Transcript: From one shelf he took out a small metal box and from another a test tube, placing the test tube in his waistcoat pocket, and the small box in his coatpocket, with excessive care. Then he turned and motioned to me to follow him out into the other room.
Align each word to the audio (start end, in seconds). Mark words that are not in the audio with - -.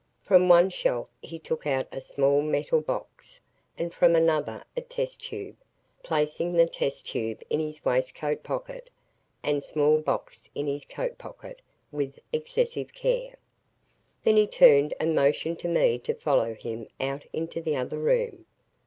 From 0.23 0.49
one 0.49 0.71
shelf 0.71 1.09
he 1.21 1.37
took 1.37 1.67
out 1.67 1.85
a 1.91 2.01
small 2.01 2.41
metal 2.41 2.81
box 2.81 3.39
and 3.77 3.93
from 3.93 4.15
another 4.15 4.63
a 4.75 4.81
test 4.81 5.21
tube, 5.21 5.55
placing 6.01 6.53
the 6.53 6.65
test 6.65 7.05
tube 7.05 7.43
in 7.51 7.59
his 7.59 7.85
waistcoat 7.85 8.41
pocket, 8.41 8.89
and 9.43 9.57
the 9.57 9.61
small 9.61 9.99
box 10.01 10.49
in 10.55 10.65
his 10.65 10.85
coatpocket, 10.85 11.61
with 11.91 12.17
excessive 12.33 12.91
care. 12.93 13.35
Then 14.23 14.37
he 14.37 14.47
turned 14.47 14.95
and 14.99 15.13
motioned 15.13 15.59
to 15.59 15.67
me 15.67 15.99
to 15.99 16.15
follow 16.15 16.55
him 16.55 16.87
out 16.99 17.27
into 17.31 17.61
the 17.61 17.75
other 17.75 17.99
room. 17.99 18.47